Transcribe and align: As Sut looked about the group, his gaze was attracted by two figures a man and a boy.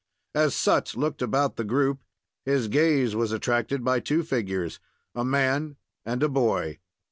As 0.33 0.55
Sut 0.55 0.97
looked 0.97 1.21
about 1.21 1.57
the 1.57 1.63
group, 1.63 2.01
his 2.43 2.67
gaze 2.67 3.15
was 3.15 3.31
attracted 3.31 3.83
by 3.83 3.99
two 3.99 4.23
figures 4.23 4.79
a 5.13 5.23
man 5.23 5.75
and 6.03 6.23
a 6.23 6.27
boy. 6.27 6.79